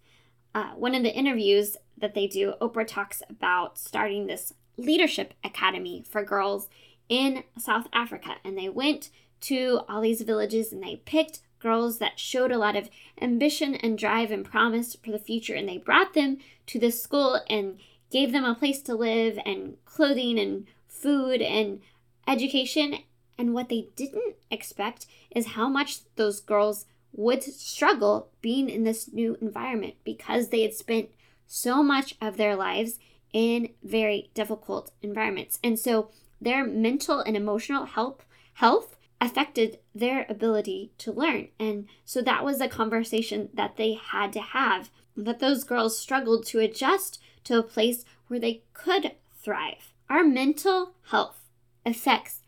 Uh, 0.54 0.72
one 0.72 0.94
of 0.94 1.02
the 1.02 1.14
interviews 1.14 1.76
that 1.96 2.14
they 2.14 2.26
do, 2.26 2.54
Oprah 2.60 2.86
talks 2.86 3.22
about 3.30 3.78
starting 3.78 4.26
this 4.26 4.52
leadership 4.78 5.34
academy 5.44 6.02
for 6.08 6.22
girls 6.22 6.68
in 7.08 7.44
South 7.58 7.88
Africa. 7.92 8.36
And 8.44 8.56
they 8.56 8.68
went 8.68 9.10
to 9.42 9.80
all 9.88 10.00
these 10.00 10.22
villages 10.22 10.72
and 10.72 10.82
they 10.82 10.96
picked 11.04 11.40
girls 11.58 11.98
that 11.98 12.18
showed 12.18 12.52
a 12.52 12.58
lot 12.58 12.76
of 12.76 12.88
ambition 13.20 13.74
and 13.74 13.98
drive 13.98 14.30
and 14.30 14.44
promise 14.44 14.96
for 14.96 15.10
the 15.10 15.18
future. 15.18 15.54
And 15.54 15.68
they 15.68 15.78
brought 15.78 16.14
them 16.14 16.38
to 16.66 16.78
this 16.78 17.02
school 17.02 17.40
and 17.50 17.78
gave 18.10 18.32
them 18.32 18.44
a 18.44 18.54
place 18.54 18.80
to 18.82 18.94
live 18.94 19.38
and 19.44 19.76
clothing 19.84 20.38
and 20.38 20.66
food 20.86 21.42
and 21.42 21.80
education. 22.26 22.98
And 23.36 23.54
what 23.54 23.68
they 23.68 23.88
didn't 23.96 24.36
expect 24.50 25.06
is 25.34 25.48
how 25.48 25.68
much 25.68 26.00
those 26.16 26.40
girls 26.40 26.86
would 27.12 27.42
struggle 27.42 28.28
being 28.40 28.68
in 28.68 28.84
this 28.84 29.12
new 29.12 29.36
environment 29.40 29.94
because 30.04 30.48
they 30.48 30.62
had 30.62 30.74
spent 30.74 31.08
so 31.46 31.82
much 31.82 32.14
of 32.20 32.36
their 32.36 32.54
lives 32.54 32.98
in 33.32 33.70
very 33.82 34.30
difficult 34.34 34.90
environments. 35.02 35.58
And 35.62 35.78
so 35.78 36.10
their 36.40 36.66
mental 36.66 37.20
and 37.20 37.36
emotional 37.36 37.84
health 37.84 38.24
health 38.54 38.96
affected 39.20 39.78
their 39.94 40.26
ability 40.28 40.92
to 40.98 41.12
learn. 41.12 41.48
And 41.58 41.86
so 42.04 42.22
that 42.22 42.44
was 42.44 42.60
a 42.60 42.68
conversation 42.68 43.48
that 43.54 43.76
they 43.76 43.94
had 43.94 44.32
to 44.34 44.40
have 44.40 44.90
that 45.16 45.40
those 45.40 45.64
girls 45.64 45.98
struggled 45.98 46.46
to 46.46 46.60
adjust 46.60 47.20
to 47.44 47.58
a 47.58 47.62
place 47.62 48.04
where 48.28 48.38
they 48.38 48.62
could 48.72 49.12
thrive. 49.40 49.92
Our 50.08 50.24
mental 50.24 50.94
health 51.10 51.44
affects 51.84 52.40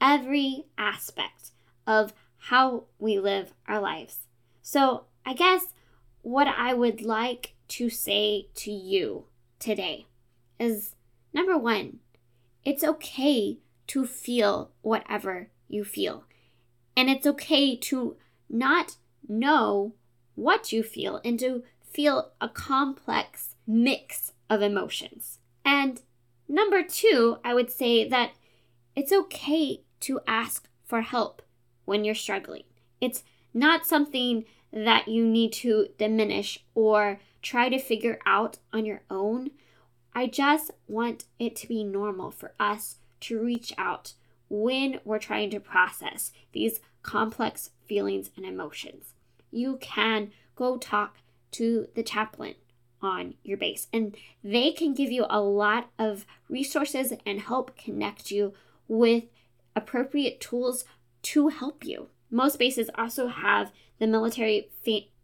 every 0.00 0.66
aspect 0.76 1.50
of 1.86 2.12
how 2.36 2.84
we 2.98 3.18
live 3.18 3.52
our 3.66 3.80
lives. 3.80 4.18
So, 4.62 5.04
I 5.24 5.34
guess 5.34 5.74
what 6.22 6.48
I 6.48 6.74
would 6.74 7.02
like 7.02 7.54
to 7.68 7.90
say 7.90 8.48
to 8.56 8.70
you 8.70 9.26
today 9.58 10.06
is 10.60 10.94
number 11.32 11.58
one, 11.58 11.98
it's 12.64 12.84
okay 12.84 13.58
to 13.88 14.06
feel 14.06 14.70
whatever 14.82 15.48
you 15.68 15.82
feel. 15.82 16.24
And 16.96 17.10
it's 17.10 17.26
okay 17.26 17.74
to 17.76 18.16
not 18.48 18.96
know 19.26 19.94
what 20.34 20.72
you 20.72 20.82
feel 20.82 21.20
and 21.24 21.38
to 21.40 21.64
feel 21.82 22.32
a 22.40 22.48
complex 22.48 23.56
mix 23.66 24.32
of 24.48 24.62
emotions. 24.62 25.38
And 25.64 26.02
number 26.48 26.82
two, 26.82 27.38
I 27.44 27.54
would 27.54 27.70
say 27.70 28.08
that 28.08 28.32
it's 28.94 29.12
okay 29.12 29.82
to 30.00 30.20
ask 30.26 30.68
for 30.84 31.00
help 31.02 31.42
when 31.84 32.04
you're 32.04 32.14
struggling. 32.14 32.64
It's 33.00 33.22
not 33.54 33.86
something 33.86 34.44
that 34.72 35.08
you 35.08 35.26
need 35.26 35.52
to 35.52 35.88
diminish 35.98 36.64
or 36.74 37.20
try 37.42 37.68
to 37.68 37.78
figure 37.78 38.18
out 38.26 38.58
on 38.72 38.84
your 38.84 39.02
own. 39.10 39.50
I 40.14 40.26
just 40.26 40.70
want 40.88 41.24
it 41.38 41.56
to 41.56 41.68
be 41.68 41.84
normal 41.84 42.30
for 42.30 42.52
us 42.58 42.96
to 43.20 43.40
reach 43.40 43.72
out 43.78 44.14
when 44.48 45.00
we're 45.04 45.18
trying 45.18 45.50
to 45.50 45.60
process 45.60 46.32
these 46.52 46.80
complex 47.02 47.70
feelings 47.86 48.30
and 48.36 48.44
emotions. 48.44 49.14
You 49.50 49.78
can 49.80 50.32
go 50.56 50.76
talk 50.76 51.18
to 51.52 51.88
the 51.94 52.02
chaplain 52.02 52.54
on 53.02 53.34
your 53.42 53.56
base. 53.56 53.86
And 53.92 54.16
they 54.44 54.72
can 54.72 54.94
give 54.94 55.10
you 55.10 55.26
a 55.28 55.40
lot 55.40 55.90
of 55.98 56.26
resources 56.48 57.12
and 57.24 57.40
help 57.40 57.76
connect 57.76 58.30
you 58.30 58.52
with 58.88 59.24
appropriate 59.74 60.40
tools 60.40 60.84
to 61.22 61.48
help 61.48 61.84
you. 61.84 62.08
Most 62.30 62.58
bases 62.58 62.90
also 62.96 63.28
have 63.28 63.72
the 63.98 64.06
military, 64.06 64.70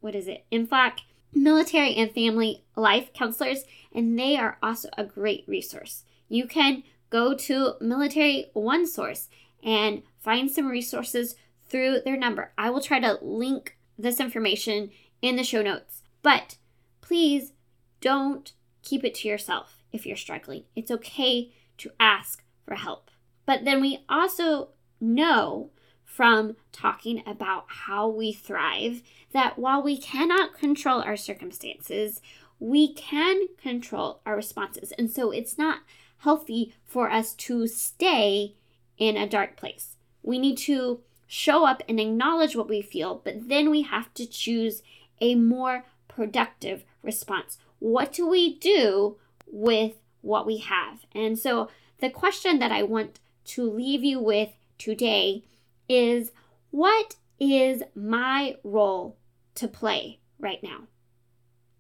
what 0.01 0.15
is 0.15 0.29
it, 0.29 0.45
MFLC, 0.53 1.01
military 1.35 1.95
and 1.95 2.11
family 2.11 2.65
life 2.77 3.13
counselors, 3.13 3.65
and 3.93 4.19
they 4.19 4.37
are 4.37 4.59
also 4.63 4.89
a 4.97 5.05
great 5.05 5.45
resource. 5.47 6.05
You 6.29 6.47
can 6.47 6.83
go 7.11 7.35
to 7.35 7.75
Military 7.81 8.47
One 8.53 8.87
Source 8.87 9.29
and 9.63 10.03
find 10.19 10.51
some 10.51 10.67
resources 10.67 11.37
through 11.69 12.01
their 12.05 12.17
number. 12.17 12.53
I 12.57 12.71
will 12.71 12.81
try 12.81 13.01
to 13.01 13.19
link 13.23 13.77
this 13.99 14.21
information 14.21 14.91
in 15.23 15.37
the 15.37 15.45
show 15.45 15.63
notes. 15.63 16.03
But 16.23 16.57
please 17.01 17.53
don't 18.01 18.53
keep 18.83 19.05
it 19.05 19.15
to 19.17 19.29
yourself 19.29 19.85
if 19.93 20.07
you're 20.07 20.17
struggling. 20.17 20.65
It's 20.75 20.91
okay 20.91 21.53
to 21.79 21.91
ask 21.99 22.45
for 22.65 22.75
help. 22.75 23.11
But 23.45 23.65
then 23.65 23.81
we 23.81 24.05
also 24.09 24.71
know 25.01 25.71
from 26.17 26.57
talking 26.73 27.23
about 27.27 27.67
how 27.69 28.09
we 28.09 28.33
thrive 28.33 29.03
that 29.33 29.59
while 29.59 29.83
we 29.83 29.99
cannot 29.99 30.57
control 30.57 31.03
our 31.03 31.17
circumstances, 31.17 32.23
we 32.59 32.91
can 32.95 33.49
control 33.61 34.21
our 34.25 34.35
responses. 34.35 34.93
And 34.93 35.11
so 35.11 35.31
it's 35.31 35.59
not 35.59 35.81
healthy 36.21 36.73
for 36.87 37.11
us 37.11 37.35
to 37.35 37.67
stay 37.67 38.55
in 38.97 39.19
a 39.19 39.29
dark 39.29 39.59
place. 39.59 39.97
We 40.23 40.39
need 40.39 40.57
to 40.59 41.01
show 41.27 41.67
up 41.67 41.83
and 41.87 42.01
acknowledge 42.01 42.57
what 42.57 42.71
we 42.71 42.81
feel, 42.81 43.21
but 43.23 43.51
then 43.51 43.69
we 43.69 43.83
have 43.83 44.15
to 44.15 44.25
choose 44.27 44.83
a 45.21 45.35
more 45.35 45.85
productive 46.09 46.85
response. 47.03 47.59
What 47.79 48.15
do 48.15 48.27
we 48.27 48.59
do 48.59 49.19
with 49.47 49.97
what 50.23 50.47
we 50.47 50.59
have? 50.59 51.01
And 51.15 51.39
so 51.39 51.69
the 52.01 52.09
question 52.09 52.59
that 52.61 52.73
I 52.73 52.85
want 52.85 53.21
to 53.49 53.71
leave 53.71 54.03
you 54.03 54.19
with 54.19 54.53
today 54.79 55.43
is 55.89 56.33
what 56.71 57.17
is 57.39 57.83
my 57.95 58.57
role 58.63 59.17
to 59.55 59.69
play 59.69 60.21
right 60.39 60.63
now? 60.63 60.85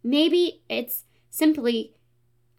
Maybe 0.02 0.62
it's 0.68 1.04
simply 1.30 1.94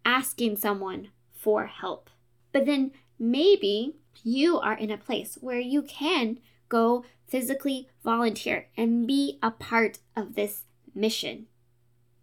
asking 0.06 0.58
someone 0.58 1.10
for 1.34 1.66
help. 1.66 2.10
But 2.52 2.66
then 2.66 2.92
maybe 3.18 3.96
you 4.24 4.60
are 4.60 4.78
in 4.78 4.92
a 4.92 4.98
place 4.98 5.38
where 5.42 5.60
you 5.60 5.82
can 5.82 6.40
go 6.70 7.06
physically 7.28 7.90
volunteer 8.04 8.68
and 8.76 9.08
be 9.08 9.40
a 9.42 9.52
part 9.52 10.00
of 10.16 10.36
this 10.36 10.64
mission. 10.94 11.48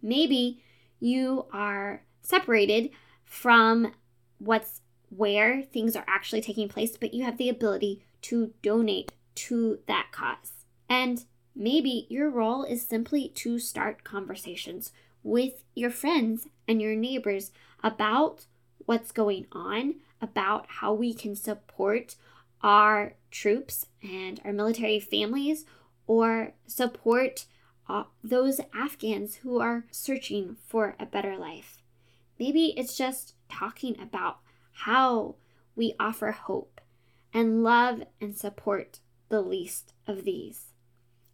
Maybe 0.03 0.63
you 1.01 1.47
are 1.53 2.03
separated 2.23 2.91
from 3.25 3.93
what's 4.39 4.81
where 5.09 5.63
things 5.63 5.95
are 5.95 6.05
actually 6.07 6.41
taking 6.41 6.69
place, 6.69 6.97
but 6.97 7.15
you 7.15 7.25
have 7.25 7.39
the 7.39 7.49
ability 7.49 8.05
to 8.23 8.53
donate 8.63 9.13
to 9.35 9.79
that 9.87 10.09
cause. 10.13 10.53
And 10.89 11.25
maybe 11.55 12.07
your 12.09 12.31
role 12.31 12.65
is 12.65 12.87
simply 12.87 13.29
to 13.37 13.59
start 13.59 14.05
conversations 14.05 14.93
with 15.23 15.65
your 15.75 15.91
friends 15.91 16.49
and 16.69 16.81
your 16.81 16.95
neighbors 16.95 17.51
about 17.83 18.47
what's 18.87 19.13
going 19.13 19.47
on, 19.53 19.97
about 20.21 20.67
how 20.69 20.93
we 20.93 21.15
can 21.15 21.35
support 21.35 22.17
our 22.63 23.15
troops 23.31 23.87
and 24.03 24.41
our 24.45 24.53
military 24.53 25.01
families, 25.01 25.65
or 26.07 26.53
support 26.67 27.47
uh, 27.89 28.05
those 28.23 28.61
Afghans 28.75 29.37
who 29.37 29.61
are 29.61 29.85
searching 29.91 30.57
for 30.67 30.97
a 30.99 31.07
better 31.07 31.37
life. 31.37 31.83
Maybe 32.39 32.75
it's 32.77 32.97
just 32.97 33.35
talking 33.49 33.99
about 34.01 34.39
how 34.73 35.37
we 35.77 35.95
offer 36.01 36.33
hope 36.33 36.81
and 37.33 37.63
love 37.63 38.03
and 38.21 38.37
support 38.37 39.01
the 39.35 39.43
least 39.43 39.93
of 40.07 40.23
these. 40.23 40.67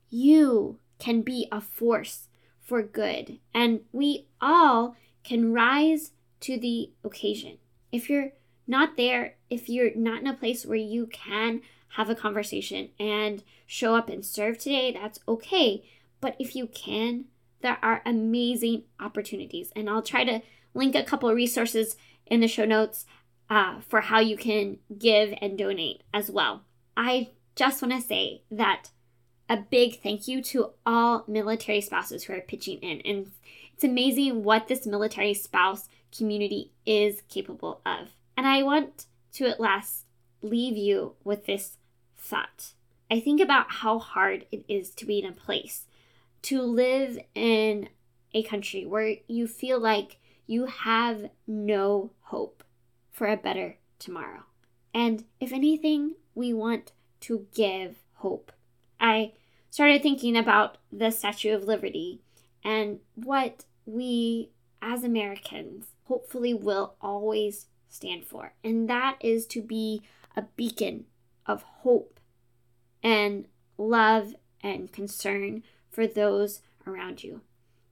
You 0.09 0.79
can 0.99 1.21
be 1.21 1.47
a 1.53 1.61
force 1.61 2.29
for 2.59 2.83
good, 2.83 3.41
and 3.53 3.81
we 3.93 4.27
all 4.41 4.97
can 5.23 5.53
rise 5.53 6.13
to 6.41 6.59
the 6.59 6.93
occasion. 7.05 7.59
If 7.93 8.09
you're 8.09 8.33
not 8.67 8.97
there, 8.97 9.35
if 9.51 9.69
you're 9.69 9.95
not 9.95 10.23
in 10.23 10.27
a 10.27 10.33
place 10.33 10.65
where 10.65 10.79
you 10.79 11.09
can 11.09 11.61
have 11.97 12.09
a 12.09 12.15
conversation 12.15 12.89
and 12.99 13.43
show 13.67 13.95
up 13.95 14.09
and 14.09 14.25
serve 14.25 14.57
today, 14.57 14.93
that's 14.93 15.19
okay. 15.29 15.85
But 16.23 16.37
if 16.39 16.57
you 16.57 16.69
can, 16.69 17.27
there 17.61 17.79
are 17.83 18.01
amazing 18.07 18.85
opportunities. 18.99 19.73
And 19.77 19.91
I'll 19.91 20.01
try 20.01 20.25
to 20.25 20.41
link 20.73 20.95
a 20.95 21.05
couple 21.05 21.31
resources 21.35 21.97
in 22.25 22.41
the 22.41 22.49
show 22.49 22.65
notes 22.65 23.05
uh, 23.51 23.81
for 23.87 24.01
how 24.01 24.21
you 24.21 24.39
can 24.39 24.79
give 24.97 25.35
and 25.43 25.59
donate 25.59 26.03
as 26.15 26.31
well. 26.31 26.63
I 26.97 27.31
just 27.61 27.83
want 27.83 27.93
to 27.93 28.01
say 28.01 28.41
that 28.51 28.89
a 29.47 29.59
big 29.59 30.01
thank 30.01 30.27
you 30.27 30.41
to 30.41 30.71
all 30.87 31.25
military 31.29 31.83
spouses 31.83 32.25
who 32.25 32.33
are 32.33 32.41
pitching 32.41 32.79
in. 32.79 33.03
And 33.03 33.33
it's 33.75 33.85
amazing 33.85 34.45
what 34.45 34.67
this 34.67 34.87
military 34.87 35.35
spouse 35.35 35.91
community 36.17 36.73
is 36.87 37.21
capable 37.29 37.83
of. 37.85 38.13
And 38.35 38.47
I 38.47 38.63
want 38.63 39.05
to 39.35 39.47
at 39.47 39.61
last 39.61 40.07
leave 40.41 40.75
you 40.75 41.17
with 41.23 41.45
this 41.45 41.77
thought. 42.17 42.73
I 43.11 43.21
think 43.21 43.43
about 43.43 43.71
how 43.71 43.99
hard 43.99 44.47
it 44.51 44.65
is 44.67 44.89
to 44.93 45.05
be 45.05 45.19
in 45.19 45.27
a 45.27 45.33
place, 45.33 45.85
to 46.45 46.63
live 46.63 47.19
in 47.35 47.91
a 48.33 48.43
country 48.43 48.87
where 48.87 49.17
you 49.29 49.47
feel 49.47 49.79
like 49.79 50.19
you 50.47 50.65
have 50.65 51.29
no 51.47 52.13
hope 52.23 52.65
for 53.11 53.27
a 53.27 53.37
better 53.37 53.77
tomorrow. 53.99 54.45
And 54.95 55.25
if 55.41 55.53
anything, 55.53 56.15
we 56.35 56.55
want 56.55 56.93
to 57.21 57.47
give 57.55 58.03
hope. 58.15 58.53
I 59.01 59.33
started 59.71 60.03
thinking 60.03 60.37
about 60.37 60.79
the 60.93 61.11
Statue 61.11 61.55
of 61.55 61.65
Liberty 61.65 62.21
and 62.63 63.01
what 63.15 63.65
we 63.87 64.51
as 64.83 65.05
Americans 65.05 65.87
hopefully 66.05 66.55
will 66.55 66.95
always 67.01 67.67
stand 67.89 68.25
for. 68.25 68.53
And 68.65 68.89
that 68.89 69.17
is 69.21 69.47
to 69.47 69.63
be 69.63 70.03
a 70.37 70.43
beacon 70.43 71.07
of 71.47 71.63
hope 71.63 72.21
and 73.03 73.47
love 73.79 74.35
and 74.63 74.93
concern 74.93 75.63
for 75.91 76.07
those 76.07 76.61
around 76.87 77.25
you. 77.25 77.41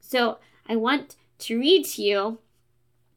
So 0.00 0.38
I 0.66 0.76
want 0.76 1.16
to 1.40 1.58
read 1.58 1.84
to 1.86 2.02
you 2.02 2.38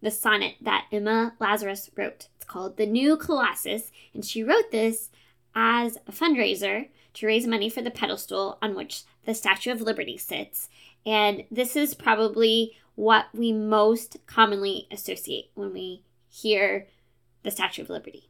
the 0.01 0.11
sonnet 0.11 0.55
that 0.61 0.85
Emma 0.91 1.35
Lazarus 1.39 1.89
wrote. 1.95 2.27
It's 2.35 2.45
called 2.45 2.77
The 2.77 2.85
New 2.85 3.17
Colossus, 3.17 3.91
and 4.13 4.25
she 4.25 4.43
wrote 4.43 4.71
this 4.71 5.09
as 5.55 5.97
a 6.07 6.11
fundraiser 6.11 6.87
to 7.13 7.27
raise 7.27 7.47
money 7.47 7.69
for 7.69 7.81
the 7.81 7.91
pedestal 7.91 8.57
on 8.61 8.75
which 8.75 9.03
the 9.25 9.33
Statue 9.33 9.71
of 9.71 9.81
Liberty 9.81 10.17
sits. 10.17 10.69
And 11.05 11.43
this 11.51 11.75
is 11.75 11.93
probably 11.93 12.77
what 12.95 13.25
we 13.33 13.51
most 13.51 14.17
commonly 14.27 14.87
associate 14.91 15.51
when 15.53 15.73
we 15.73 16.03
hear 16.29 16.87
the 17.43 17.51
Statue 17.51 17.81
of 17.81 17.89
Liberty. 17.89 18.29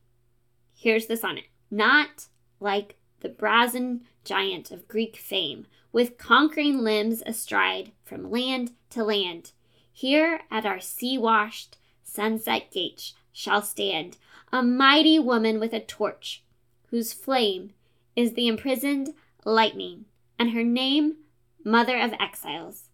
Here's 0.75 1.07
the 1.07 1.17
sonnet 1.17 1.45
Not 1.69 2.27
like 2.59 2.97
the 3.19 3.29
brazen 3.29 4.01
giant 4.23 4.71
of 4.71 4.87
Greek 4.87 5.15
fame, 5.15 5.67
with 5.91 6.17
conquering 6.17 6.79
limbs 6.79 7.21
astride 7.25 7.91
from 8.03 8.31
land 8.31 8.71
to 8.89 9.03
land. 9.03 9.51
Here 9.91 10.41
at 10.49 10.65
our 10.65 10.79
sea 10.79 11.17
washed 11.17 11.77
sunset 12.03 12.71
gates 12.71 13.13
shall 13.31 13.61
stand 13.61 14.17
a 14.51 14.63
mighty 14.63 15.19
woman 15.19 15.59
with 15.59 15.73
a 15.73 15.79
torch, 15.79 16.43
whose 16.91 17.13
flame 17.13 17.71
is 18.15 18.33
the 18.33 18.47
imprisoned 18.47 19.13
lightning, 19.43 20.05
and 20.37 20.51
her 20.51 20.63
name, 20.63 21.15
Mother 21.63 21.99
of 21.99 22.13
Exiles. 22.19 22.89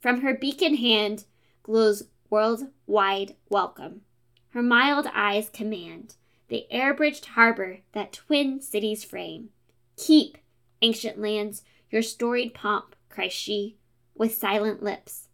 From 0.00 0.22
her 0.22 0.34
beacon 0.34 0.76
hand 0.76 1.24
glows 1.62 2.04
world-wide 2.30 3.36
welcome. 3.48 4.00
Her 4.50 4.62
mild 4.62 5.06
eyes 5.14 5.48
command 5.48 6.16
the 6.48 6.66
air-bridged 6.70 7.26
harbor 7.26 7.78
that 7.92 8.12
twin 8.12 8.60
cities 8.60 9.04
frame. 9.04 9.50
Keep, 9.96 10.38
ancient 10.80 11.18
lands, 11.18 11.62
your 11.90 12.02
storied 12.02 12.54
pomp, 12.54 12.96
cries 13.08 13.32
she, 13.32 13.76
with 14.14 14.34
silent 14.34 14.82
lips. 14.82 15.28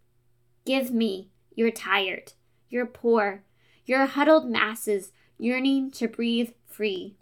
Give 0.65 0.93
me 0.93 1.31
your 1.55 1.71
tired, 1.71 2.33
your 2.69 2.87
poor, 2.87 3.43
your 3.85 4.07
huddled 4.07 4.49
masses 4.49 5.13
yearning 5.39 5.91
to 5.93 6.09
breathe 6.09 6.51
free, 6.67 7.17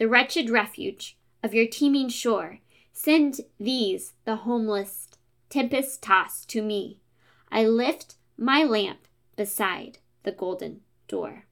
the 0.00 0.08
wretched 0.08 0.48
refuge 0.48 1.18
of 1.42 1.52
your 1.52 1.66
teeming 1.66 2.08
shore. 2.08 2.58
Send 2.90 3.42
these, 3.60 4.14
the 4.24 4.36
homeless, 4.36 5.08
tempest 5.50 6.02
tossed, 6.02 6.48
to 6.48 6.62
me. 6.62 6.98
I 7.52 7.66
lift 7.66 8.14
my 8.38 8.64
lamp 8.64 9.00
beside 9.36 9.98
the 10.22 10.32
golden 10.32 10.80
door. 11.06 11.44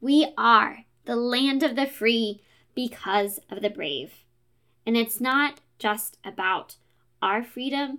We 0.00 0.32
are 0.38 0.86
the 1.04 1.16
land 1.16 1.62
of 1.62 1.76
the 1.76 1.84
free 1.84 2.40
because 2.74 3.40
of 3.50 3.60
the 3.60 3.68
brave. 3.68 4.24
And 4.86 4.96
it's 4.96 5.20
not 5.20 5.60
just 5.78 6.16
about 6.24 6.76
our 7.20 7.44
freedom, 7.44 7.98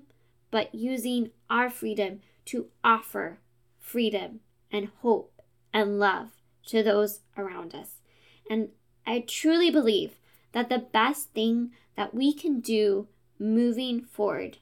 but 0.49 0.73
using 0.73 1.29
our 1.51 1.69
freedom 1.69 2.21
to 2.45 2.69
offer 2.83 3.41
freedom 3.79 4.39
and 4.71 4.89
hope 5.01 5.39
and 5.71 5.99
love 5.99 6.31
to 6.65 6.81
those 6.81 7.19
around 7.37 7.75
us. 7.75 8.01
And 8.49 8.69
I 9.07 9.21
truly 9.21 9.71
believe 9.71 10.19
that 10.51 10.67
the 10.67 10.79
best 10.79 11.31
thing 11.31 11.71
that 11.95 12.13
we 12.13 12.33
can 12.33 12.59
do 12.59 13.07
moving 13.39 14.03
forward 14.03 14.57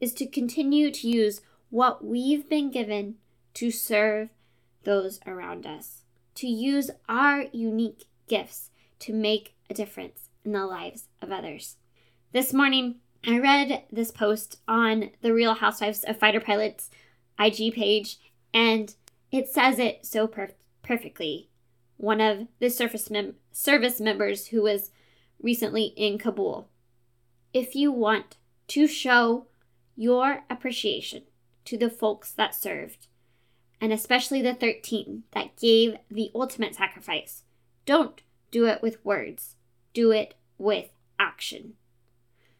is 0.00 0.14
to 0.14 0.26
continue 0.26 0.90
to 0.90 1.08
use 1.08 1.42
what 1.68 2.02
we've 2.02 2.48
been 2.48 2.70
given 2.70 3.16
to 3.52 3.70
serve 3.70 4.30
those 4.84 5.20
around 5.26 5.66
us, 5.66 6.02
to 6.36 6.46
use 6.46 6.90
our 7.08 7.44
unique 7.52 8.04
gifts 8.26 8.70
to 9.00 9.12
make 9.12 9.54
a 9.68 9.74
difference 9.74 10.30
in 10.44 10.52
the 10.52 10.66
lives 10.66 11.08
of 11.20 11.30
others. 11.30 11.76
This 12.32 12.54
morning, 12.54 12.96
I 13.26 13.38
read 13.38 13.84
this 13.92 14.10
post 14.10 14.60
on 14.66 15.10
the 15.20 15.32
Real 15.32 15.54
Housewives 15.54 16.04
of 16.04 16.18
Fighter 16.18 16.40
Pilots 16.40 16.90
IG 17.38 17.74
page, 17.74 18.18
and 18.52 18.94
it 19.30 19.48
says 19.48 19.78
it 19.78 20.06
so 20.06 20.26
per- 20.26 20.50
perfectly. 20.82 21.48
One 21.96 22.20
of 22.20 22.48
the 22.58 22.70
service, 22.70 23.10
mem- 23.10 23.36
service 23.52 24.00
members 24.00 24.48
who 24.48 24.62
was 24.62 24.90
recently 25.40 25.92
in 25.96 26.18
Kabul. 26.18 26.68
If 27.52 27.74
you 27.74 27.92
want 27.92 28.36
to 28.68 28.86
show 28.86 29.46
your 29.96 30.44
appreciation 30.50 31.22
to 31.66 31.78
the 31.78 31.90
folks 31.90 32.32
that 32.32 32.54
served, 32.54 33.06
and 33.80 33.92
especially 33.92 34.42
the 34.42 34.54
13 34.54 35.24
that 35.32 35.56
gave 35.56 35.96
the 36.10 36.30
ultimate 36.34 36.74
sacrifice, 36.74 37.42
don't 37.86 38.22
do 38.50 38.66
it 38.66 38.82
with 38.82 39.04
words, 39.04 39.56
do 39.92 40.10
it 40.10 40.34
with 40.58 40.90
action. 41.18 41.74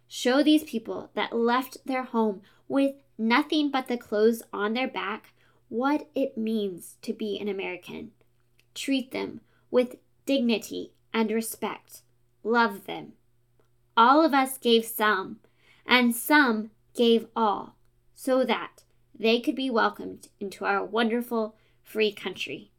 Show 0.07 0.43
these 0.43 0.65
people 0.65 1.11
that 1.15 1.37
left 1.37 1.79
their 1.87 2.05
home 2.05 2.43
with 2.69 2.95
nothing 3.19 3.71
but 3.71 3.89
the 3.89 3.97
clothes 3.97 4.43
on 4.53 4.75
their 4.75 4.89
back 4.89 5.33
what 5.69 6.09
it 6.15 6.37
means 6.37 6.97
to 7.03 7.13
be 7.13 7.39
an 7.41 7.49
American. 7.49 8.13
Treat 8.75 9.13
them 9.13 9.41
with 9.71 9.97
dignity 10.27 10.93
and 11.13 11.31
respect. 11.31 12.03
Love 12.43 12.87
them. 12.87 13.13
All 13.97 14.25
of 14.25 14.35
us 14.35 14.59
gave 14.59 14.85
some, 14.85 15.39
and 15.87 16.15
some 16.15 16.71
gave 16.95 17.27
all, 17.37 17.77
so 18.15 18.45
that 18.45 18.83
they 19.17 19.41
could 19.41 19.55
be 19.55 19.71
welcomed 19.71 20.29
into 20.41 20.65
our 20.65 20.85
wonderful 20.85 21.57
free 21.83 22.13
country. 22.13 22.73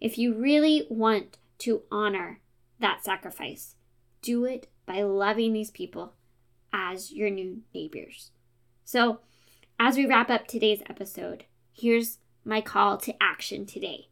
If 0.00 0.18
you 0.18 0.34
really 0.34 0.86
want 0.90 1.38
to 1.58 1.82
honor 1.90 2.40
that 2.80 3.04
sacrifice, 3.04 3.76
do 4.22 4.44
it 4.44 4.68
by 4.86 5.02
loving 5.02 5.52
these 5.52 5.70
people 5.70 6.14
as 6.72 7.12
your 7.12 7.30
new 7.30 7.62
neighbors. 7.74 8.32
So, 8.84 9.20
as 9.78 9.96
we 9.96 10.06
wrap 10.06 10.30
up 10.30 10.46
today's 10.46 10.82
episode, 10.88 11.44
here's 11.72 12.18
my 12.44 12.60
call 12.60 12.98
to 12.98 13.14
action 13.22 13.66
today. 13.66 14.09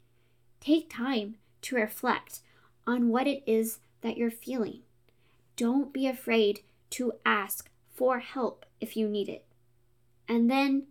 Take 0.61 0.91
time 0.91 1.37
to 1.63 1.77
reflect 1.77 2.41
on 2.87 3.09
what 3.09 3.27
it 3.27 3.43
is 3.47 3.81
that 4.01 4.17
you're 4.17 4.31
feeling. 4.31 4.81
Don't 5.57 5.93
be 5.93 6.07
afraid 6.07 6.61
to 6.91 7.13
ask 7.25 7.71
for 7.95 8.21
help 8.21 8.65
if 8.81 8.97
you 8.97 9.09
need 9.09 9.29
it. 9.29 9.45
And 10.29 10.51
then 10.51 10.87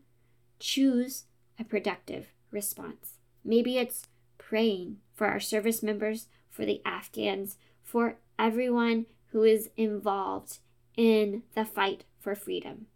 choose 0.60 1.26
a 1.60 1.64
productive 1.64 2.28
response. 2.52 3.14
Maybe 3.44 3.78
it's 3.78 4.04
praying 4.38 4.98
for 5.14 5.28
our 5.28 5.40
service 5.40 5.82
members, 5.82 6.28
for 6.50 6.66
the 6.66 6.82
Afghans, 6.86 7.58
for 7.84 8.18
everyone 8.38 9.06
who 9.28 9.44
is 9.44 9.70
involved 9.78 10.60
in 10.96 11.44
the 11.56 11.66
fight 11.66 12.04
for 12.20 12.36
freedom. 12.36 12.88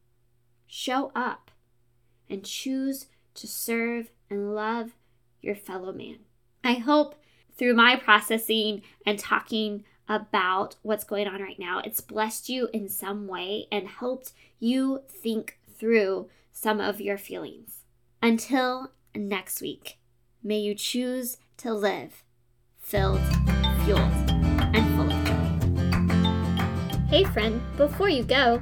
Show 0.68 1.12
up 1.16 1.52
and 2.30 2.44
choose 2.44 3.08
to 3.36 3.48
serve 3.48 4.12
and 4.30 4.56
love 4.56 4.92
your 5.42 5.56
fellow 5.56 5.92
man. 5.92 6.20
I 6.64 6.74
hope 6.76 7.16
through 7.58 7.74
my 7.74 7.96
processing 7.96 8.84
and 9.06 9.18
talking 9.18 9.84
about 10.08 10.76
what's 10.82 11.04
going 11.04 11.28
on 11.28 11.42
right 11.42 11.60
now, 11.60 11.82
it's 11.84 12.02
blessed 12.02 12.50
you 12.50 12.70
in 12.74 12.88
some 12.90 13.28
way 13.28 13.68
and 13.72 13.88
helped 13.88 14.34
you 14.60 15.02
think 15.10 15.58
through 15.78 16.30
some 16.52 16.80
of 16.80 17.02
your 17.02 17.18
feelings. 17.18 17.86
Until 18.22 18.92
next 19.16 19.62
week, 19.62 19.98
may 20.44 20.60
you 20.60 20.76
choose 20.76 21.38
to 21.58 21.74
live 21.74 22.24
filled, 22.78 23.22
fueled, 23.86 24.12
and 24.74 24.96
full 24.96 25.12
of 25.12 25.24
joy. 25.26 27.08
Hey, 27.08 27.24
friend, 27.24 27.62
before 27.78 28.10
you 28.10 28.24
go, 28.24 28.62